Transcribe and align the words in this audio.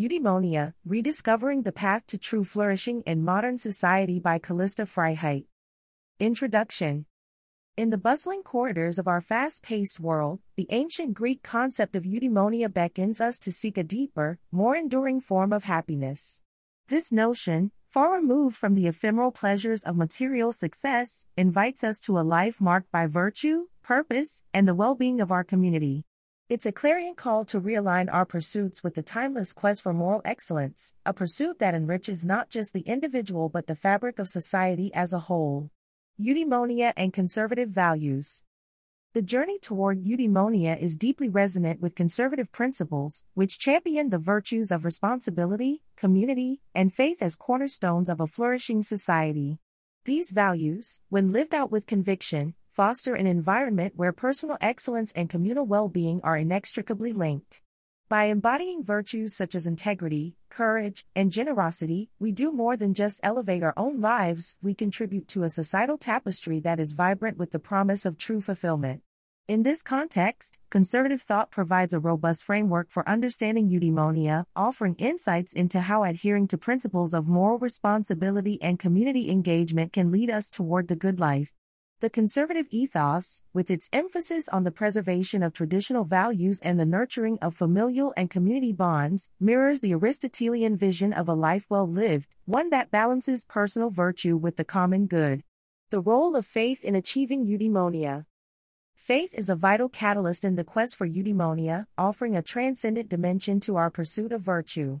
Eudaimonia, 0.00 0.72
Rediscovering 0.86 1.64
the 1.64 1.72
Path 1.72 2.06
to 2.06 2.16
True 2.16 2.42
Flourishing 2.42 3.02
in 3.02 3.22
Modern 3.22 3.58
Society 3.58 4.18
by 4.18 4.38
Callista 4.38 4.84
Freiheit. 4.84 5.44
Introduction 6.18 7.04
In 7.76 7.90
the 7.90 7.98
bustling 7.98 8.42
corridors 8.42 8.98
of 8.98 9.06
our 9.06 9.20
fast 9.20 9.62
paced 9.62 10.00
world, 10.00 10.40
the 10.56 10.66
ancient 10.70 11.12
Greek 11.12 11.42
concept 11.42 11.94
of 11.94 12.04
eudaimonia 12.04 12.72
beckons 12.72 13.20
us 13.20 13.38
to 13.40 13.52
seek 13.52 13.76
a 13.76 13.84
deeper, 13.84 14.38
more 14.50 14.74
enduring 14.74 15.20
form 15.20 15.52
of 15.52 15.64
happiness. 15.64 16.40
This 16.88 17.12
notion, 17.12 17.70
far 17.90 18.14
removed 18.14 18.56
from 18.56 18.76
the 18.76 18.86
ephemeral 18.86 19.32
pleasures 19.32 19.84
of 19.84 19.98
material 19.98 20.50
success, 20.50 21.26
invites 21.36 21.84
us 21.84 22.00
to 22.00 22.18
a 22.18 22.24
life 22.24 22.58
marked 22.58 22.90
by 22.90 23.06
virtue, 23.06 23.66
purpose, 23.82 24.44
and 24.54 24.66
the 24.66 24.74
well 24.74 24.94
being 24.94 25.20
of 25.20 25.30
our 25.30 25.44
community. 25.44 26.06
It's 26.50 26.66
a 26.66 26.72
clarion 26.72 27.14
call 27.14 27.44
to 27.44 27.60
realign 27.60 28.12
our 28.12 28.26
pursuits 28.26 28.82
with 28.82 28.96
the 28.96 29.04
timeless 29.04 29.52
quest 29.52 29.84
for 29.84 29.92
moral 29.92 30.20
excellence, 30.24 30.94
a 31.06 31.12
pursuit 31.12 31.60
that 31.60 31.76
enriches 31.76 32.24
not 32.24 32.50
just 32.50 32.72
the 32.72 32.80
individual 32.80 33.48
but 33.48 33.68
the 33.68 33.76
fabric 33.76 34.18
of 34.18 34.28
society 34.28 34.92
as 34.92 35.12
a 35.12 35.20
whole. 35.20 35.70
Eudaimonia 36.20 36.92
and 36.96 37.12
conservative 37.12 37.68
values. 37.68 38.42
The 39.14 39.22
journey 39.22 39.60
toward 39.60 40.02
eudaimonia 40.02 40.76
is 40.76 40.96
deeply 40.96 41.28
resonant 41.28 41.80
with 41.80 41.94
conservative 41.94 42.50
principles, 42.50 43.24
which 43.34 43.60
champion 43.60 44.10
the 44.10 44.18
virtues 44.18 44.72
of 44.72 44.84
responsibility, 44.84 45.84
community, 45.94 46.62
and 46.74 46.92
faith 46.92 47.22
as 47.22 47.36
cornerstones 47.36 48.08
of 48.08 48.18
a 48.18 48.26
flourishing 48.26 48.82
society. 48.82 49.60
These 50.04 50.32
values, 50.32 51.00
when 51.10 51.30
lived 51.30 51.54
out 51.54 51.70
with 51.70 51.86
conviction, 51.86 52.54
foster 52.70 53.14
an 53.14 53.26
environment 53.26 53.94
where 53.96 54.12
personal 54.12 54.56
excellence 54.60 55.12
and 55.12 55.28
communal 55.28 55.66
well 55.66 55.88
being 55.88 56.20
are 56.22 56.36
inextricably 56.36 57.12
linked. 57.12 57.62
By 58.08 58.24
embodying 58.24 58.82
virtues 58.82 59.36
such 59.36 59.54
as 59.54 59.66
integrity, 59.66 60.34
courage, 60.48 61.06
and 61.14 61.30
generosity, 61.30 62.10
we 62.18 62.32
do 62.32 62.50
more 62.50 62.76
than 62.76 62.94
just 62.94 63.20
elevate 63.22 63.62
our 63.62 63.74
own 63.76 64.00
lives, 64.00 64.56
we 64.60 64.74
contribute 64.74 65.28
to 65.28 65.44
a 65.44 65.48
societal 65.48 65.96
tapestry 65.96 66.58
that 66.60 66.80
is 66.80 66.92
vibrant 66.92 67.38
with 67.38 67.52
the 67.52 67.60
promise 67.60 68.04
of 68.04 68.18
true 68.18 68.40
fulfillment. 68.40 69.02
In 69.46 69.62
this 69.64 69.82
context, 69.82 70.58
conservative 70.70 71.22
thought 71.22 71.50
provides 71.50 71.92
a 71.92 71.98
robust 71.98 72.44
framework 72.44 72.90
for 72.90 73.08
understanding 73.08 73.68
eudaimonia, 73.68 74.44
offering 74.54 74.94
insights 74.96 75.52
into 75.52 75.80
how 75.80 76.04
adhering 76.04 76.46
to 76.48 76.58
principles 76.58 77.14
of 77.14 77.26
moral 77.26 77.58
responsibility 77.58 78.62
and 78.62 78.78
community 78.78 79.28
engagement 79.28 79.92
can 79.92 80.12
lead 80.12 80.30
us 80.30 80.50
toward 80.50 80.88
the 80.88 80.96
good 80.96 81.18
life. 81.18 81.52
The 82.00 82.08
conservative 82.08 82.66
ethos, 82.70 83.42
with 83.52 83.70
its 83.70 83.90
emphasis 83.92 84.48
on 84.48 84.64
the 84.64 84.70
preservation 84.70 85.42
of 85.42 85.52
traditional 85.52 86.04
values 86.04 86.58
and 86.62 86.80
the 86.80 86.86
nurturing 86.86 87.38
of 87.42 87.54
familial 87.54 88.14
and 88.16 88.30
community 88.30 88.72
bonds, 88.72 89.28
mirrors 89.38 89.82
the 89.82 89.92
Aristotelian 89.92 90.78
vision 90.78 91.12
of 91.12 91.28
a 91.28 91.34
life 91.34 91.66
well 91.68 91.86
lived, 91.86 92.34
one 92.46 92.70
that 92.70 92.90
balances 92.90 93.44
personal 93.44 93.90
virtue 93.90 94.38
with 94.38 94.56
the 94.56 94.64
common 94.64 95.08
good. 95.08 95.44
The 95.90 96.00
role 96.00 96.36
of 96.36 96.46
faith 96.46 96.86
in 96.86 96.94
achieving 96.94 97.44
eudaimonia. 97.44 98.24
Faith 98.94 99.34
is 99.34 99.50
a 99.50 99.54
vital 99.54 99.90
catalyst 99.90 100.42
in 100.42 100.56
the 100.56 100.64
quest 100.64 100.96
for 100.96 101.06
eudaimonia, 101.06 101.84
offering 101.98 102.34
a 102.34 102.40
transcendent 102.40 103.10
dimension 103.10 103.60
to 103.60 103.76
our 103.76 103.90
pursuit 103.90 104.32
of 104.32 104.40
virtue. 104.40 105.00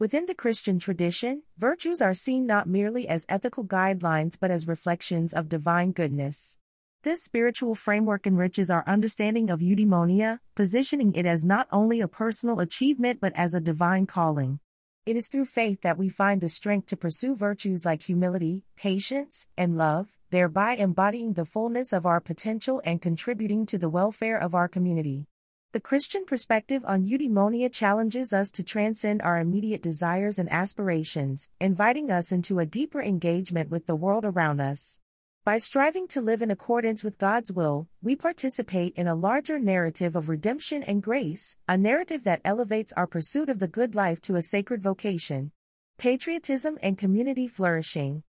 Within 0.00 0.24
the 0.24 0.34
Christian 0.34 0.78
tradition, 0.78 1.42
virtues 1.58 2.00
are 2.00 2.14
seen 2.14 2.46
not 2.46 2.66
merely 2.66 3.06
as 3.06 3.26
ethical 3.28 3.66
guidelines 3.66 4.40
but 4.40 4.50
as 4.50 4.66
reflections 4.66 5.34
of 5.34 5.50
divine 5.50 5.92
goodness. 5.92 6.56
This 7.02 7.22
spiritual 7.22 7.74
framework 7.74 8.26
enriches 8.26 8.70
our 8.70 8.82
understanding 8.86 9.50
of 9.50 9.60
eudaimonia, 9.60 10.38
positioning 10.54 11.12
it 11.14 11.26
as 11.26 11.44
not 11.44 11.68
only 11.70 12.00
a 12.00 12.08
personal 12.08 12.60
achievement 12.60 13.20
but 13.20 13.34
as 13.36 13.52
a 13.52 13.60
divine 13.60 14.06
calling. 14.06 14.60
It 15.04 15.16
is 15.16 15.28
through 15.28 15.44
faith 15.44 15.82
that 15.82 15.98
we 15.98 16.08
find 16.08 16.40
the 16.40 16.48
strength 16.48 16.86
to 16.86 16.96
pursue 16.96 17.36
virtues 17.36 17.84
like 17.84 18.04
humility, 18.04 18.64
patience, 18.76 19.48
and 19.58 19.76
love, 19.76 20.16
thereby 20.30 20.76
embodying 20.76 21.34
the 21.34 21.44
fullness 21.44 21.92
of 21.92 22.06
our 22.06 22.22
potential 22.22 22.80
and 22.86 23.02
contributing 23.02 23.66
to 23.66 23.76
the 23.76 23.90
welfare 23.90 24.38
of 24.38 24.54
our 24.54 24.66
community. 24.66 25.26
The 25.72 25.78
Christian 25.78 26.24
perspective 26.24 26.84
on 26.84 27.06
eudaimonia 27.06 27.72
challenges 27.72 28.32
us 28.32 28.50
to 28.52 28.64
transcend 28.64 29.22
our 29.22 29.38
immediate 29.38 29.80
desires 29.80 30.40
and 30.40 30.50
aspirations, 30.50 31.48
inviting 31.60 32.10
us 32.10 32.32
into 32.32 32.58
a 32.58 32.66
deeper 32.66 33.00
engagement 33.00 33.70
with 33.70 33.86
the 33.86 33.94
world 33.94 34.24
around 34.24 34.60
us. 34.60 34.98
By 35.44 35.58
striving 35.58 36.08
to 36.08 36.20
live 36.20 36.42
in 36.42 36.50
accordance 36.50 37.04
with 37.04 37.18
God's 37.18 37.52
will, 37.52 37.86
we 38.02 38.16
participate 38.16 38.96
in 38.96 39.06
a 39.06 39.14
larger 39.14 39.60
narrative 39.60 40.16
of 40.16 40.28
redemption 40.28 40.82
and 40.82 41.04
grace, 41.04 41.56
a 41.68 41.78
narrative 41.78 42.24
that 42.24 42.40
elevates 42.44 42.92
our 42.94 43.06
pursuit 43.06 43.48
of 43.48 43.60
the 43.60 43.68
good 43.68 43.94
life 43.94 44.20
to 44.22 44.34
a 44.34 44.42
sacred 44.42 44.82
vocation. 44.82 45.52
Patriotism 45.98 46.78
and 46.82 46.98
community 46.98 47.46
flourishing. 47.46 48.24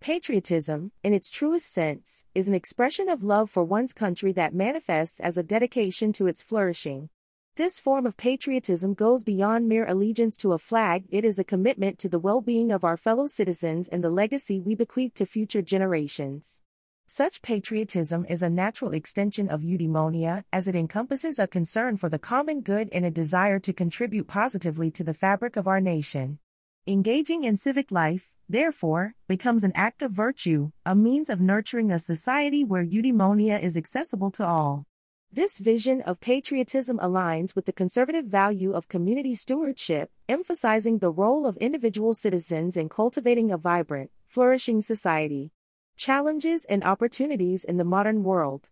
Patriotism, 0.00 0.92
in 1.02 1.12
its 1.12 1.30
truest 1.30 1.72
sense, 1.72 2.26
is 2.34 2.48
an 2.48 2.54
expression 2.54 3.08
of 3.08 3.24
love 3.24 3.50
for 3.50 3.64
one's 3.64 3.92
country 3.92 4.30
that 4.32 4.54
manifests 4.54 5.18
as 5.20 5.36
a 5.36 5.42
dedication 5.42 6.12
to 6.12 6.26
its 6.26 6.42
flourishing. 6.42 7.08
This 7.56 7.80
form 7.80 8.04
of 8.04 8.18
patriotism 8.18 8.92
goes 8.92 9.24
beyond 9.24 9.66
mere 9.68 9.86
allegiance 9.86 10.36
to 10.38 10.52
a 10.52 10.58
flag, 10.58 11.04
it 11.08 11.24
is 11.24 11.38
a 11.38 11.44
commitment 11.44 11.98
to 12.00 12.08
the 12.08 12.18
well 12.18 12.42
being 12.42 12.70
of 12.70 12.84
our 12.84 12.98
fellow 12.98 13.26
citizens 13.26 13.88
and 13.88 14.04
the 14.04 14.10
legacy 14.10 14.60
we 14.60 14.74
bequeath 14.74 15.14
to 15.14 15.24
future 15.24 15.62
generations. 15.62 16.60
Such 17.06 17.40
patriotism 17.40 18.26
is 18.28 18.42
a 18.42 18.50
natural 18.50 18.92
extension 18.92 19.48
of 19.48 19.62
eudaimonia 19.62 20.44
as 20.52 20.68
it 20.68 20.76
encompasses 20.76 21.38
a 21.38 21.46
concern 21.46 21.96
for 21.96 22.10
the 22.10 22.18
common 22.18 22.60
good 22.60 22.90
and 22.92 23.06
a 23.06 23.10
desire 23.10 23.58
to 23.60 23.72
contribute 23.72 24.28
positively 24.28 24.90
to 24.90 25.02
the 25.02 25.14
fabric 25.14 25.56
of 25.56 25.66
our 25.66 25.80
nation. 25.80 26.38
Engaging 26.86 27.44
in 27.44 27.56
civic 27.56 27.90
life, 27.90 28.35
therefore, 28.48 29.14
becomes 29.28 29.64
an 29.64 29.72
act 29.74 30.02
of 30.02 30.12
virtue, 30.12 30.70
a 30.84 30.94
means 30.94 31.28
of 31.28 31.40
nurturing 31.40 31.90
a 31.90 31.98
society 31.98 32.64
where 32.64 32.84
eudaimonia 32.84 33.60
is 33.62 33.76
accessible 33.76 34.30
to 34.30 34.46
all. 34.46 34.86
This 35.32 35.58
vision 35.58 36.00
of 36.02 36.20
patriotism 36.20 36.98
aligns 36.98 37.54
with 37.54 37.66
the 37.66 37.72
conservative 37.72 38.26
value 38.26 38.72
of 38.72 38.88
community 38.88 39.34
stewardship, 39.34 40.10
emphasizing 40.28 40.98
the 40.98 41.10
role 41.10 41.46
of 41.46 41.56
individual 41.58 42.14
citizens 42.14 42.76
in 42.76 42.88
cultivating 42.88 43.50
a 43.50 43.58
vibrant, 43.58 44.10
flourishing 44.26 44.80
society. 44.80 45.52
Challenges 45.96 46.64
and 46.66 46.84
opportunities 46.84 47.64
in 47.64 47.76
the 47.76 47.84
modern 47.84 48.22
world. 48.22 48.70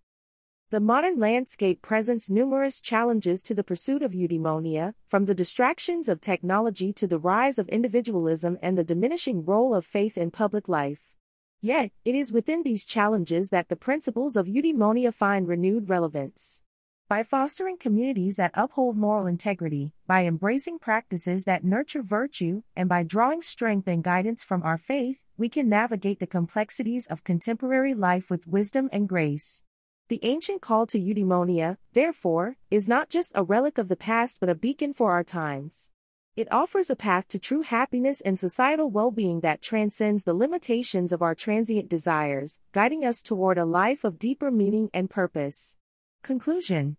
The 0.74 0.80
modern 0.80 1.20
landscape 1.20 1.82
presents 1.82 2.28
numerous 2.28 2.80
challenges 2.80 3.44
to 3.44 3.54
the 3.54 3.62
pursuit 3.62 4.02
of 4.02 4.10
eudaimonia, 4.10 4.94
from 5.06 5.26
the 5.26 5.32
distractions 5.32 6.08
of 6.08 6.20
technology 6.20 6.92
to 6.94 7.06
the 7.06 7.20
rise 7.20 7.60
of 7.60 7.68
individualism 7.68 8.58
and 8.60 8.76
the 8.76 8.82
diminishing 8.82 9.44
role 9.44 9.72
of 9.72 9.86
faith 9.86 10.18
in 10.18 10.32
public 10.32 10.68
life. 10.68 11.14
Yet, 11.60 11.92
it 12.04 12.16
is 12.16 12.32
within 12.32 12.64
these 12.64 12.84
challenges 12.84 13.50
that 13.50 13.68
the 13.68 13.76
principles 13.76 14.34
of 14.34 14.48
eudaimonia 14.48 15.14
find 15.14 15.46
renewed 15.46 15.88
relevance. 15.88 16.60
By 17.08 17.22
fostering 17.22 17.78
communities 17.78 18.34
that 18.34 18.50
uphold 18.54 18.96
moral 18.96 19.28
integrity, 19.28 19.92
by 20.08 20.24
embracing 20.24 20.80
practices 20.80 21.44
that 21.44 21.62
nurture 21.62 22.02
virtue, 22.02 22.62
and 22.74 22.88
by 22.88 23.04
drawing 23.04 23.42
strength 23.42 23.86
and 23.86 24.02
guidance 24.02 24.42
from 24.42 24.64
our 24.64 24.78
faith, 24.78 25.22
we 25.36 25.48
can 25.48 25.68
navigate 25.68 26.18
the 26.18 26.26
complexities 26.26 27.06
of 27.06 27.22
contemporary 27.22 27.94
life 27.94 28.28
with 28.28 28.48
wisdom 28.48 28.88
and 28.92 29.08
grace. 29.08 29.62
The 30.08 30.20
ancient 30.22 30.60
call 30.60 30.86
to 30.88 31.00
eudaimonia, 31.00 31.78
therefore, 31.94 32.58
is 32.70 32.86
not 32.86 33.08
just 33.08 33.32
a 33.34 33.42
relic 33.42 33.78
of 33.78 33.88
the 33.88 33.96
past 33.96 34.38
but 34.38 34.50
a 34.50 34.54
beacon 34.54 34.92
for 34.92 35.12
our 35.12 35.24
times. 35.24 35.90
It 36.36 36.52
offers 36.52 36.90
a 36.90 36.96
path 36.96 37.26
to 37.28 37.38
true 37.38 37.62
happiness 37.62 38.20
and 38.20 38.38
societal 38.38 38.90
well 38.90 39.10
being 39.10 39.40
that 39.40 39.62
transcends 39.62 40.24
the 40.24 40.34
limitations 40.34 41.10
of 41.10 41.22
our 41.22 41.34
transient 41.34 41.88
desires, 41.88 42.60
guiding 42.72 43.02
us 43.02 43.22
toward 43.22 43.56
a 43.56 43.64
life 43.64 44.04
of 44.04 44.18
deeper 44.18 44.50
meaning 44.50 44.90
and 44.92 45.08
purpose. 45.08 45.78
Conclusion 46.22 46.98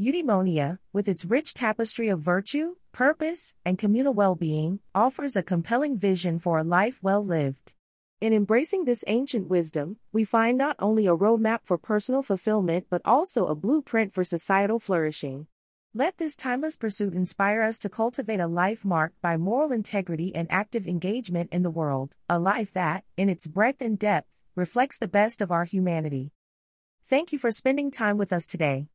Eudaimonia, 0.00 0.80
with 0.92 1.06
its 1.06 1.24
rich 1.24 1.54
tapestry 1.54 2.08
of 2.08 2.18
virtue, 2.18 2.74
purpose, 2.90 3.54
and 3.64 3.78
communal 3.78 4.12
well 4.12 4.34
being, 4.34 4.80
offers 4.92 5.36
a 5.36 5.42
compelling 5.44 5.96
vision 5.96 6.40
for 6.40 6.58
a 6.58 6.64
life 6.64 7.00
well 7.00 7.24
lived. 7.24 7.74
In 8.24 8.32
embracing 8.32 8.86
this 8.86 9.04
ancient 9.06 9.50
wisdom, 9.50 9.98
we 10.10 10.24
find 10.24 10.56
not 10.56 10.76
only 10.78 11.06
a 11.06 11.14
roadmap 11.14 11.58
for 11.62 11.76
personal 11.76 12.22
fulfillment 12.22 12.86
but 12.88 13.02
also 13.04 13.48
a 13.48 13.54
blueprint 13.54 14.14
for 14.14 14.24
societal 14.24 14.80
flourishing. 14.80 15.46
Let 15.92 16.16
this 16.16 16.34
timeless 16.34 16.78
pursuit 16.78 17.12
inspire 17.12 17.60
us 17.60 17.78
to 17.80 17.90
cultivate 17.90 18.40
a 18.40 18.46
life 18.46 18.82
marked 18.82 19.20
by 19.20 19.36
moral 19.36 19.72
integrity 19.72 20.34
and 20.34 20.50
active 20.50 20.86
engagement 20.86 21.52
in 21.52 21.64
the 21.64 21.70
world, 21.70 22.16
a 22.26 22.38
life 22.38 22.72
that, 22.72 23.04
in 23.18 23.28
its 23.28 23.46
breadth 23.46 23.82
and 23.82 23.98
depth, 23.98 24.30
reflects 24.56 24.96
the 24.96 25.06
best 25.06 25.42
of 25.42 25.52
our 25.52 25.64
humanity. 25.64 26.32
Thank 27.04 27.30
you 27.30 27.38
for 27.38 27.50
spending 27.50 27.90
time 27.90 28.16
with 28.16 28.32
us 28.32 28.46
today. 28.46 28.86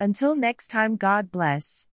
Until 0.00 0.34
next 0.34 0.68
time, 0.68 0.96
God 0.96 1.30
bless. 1.30 1.86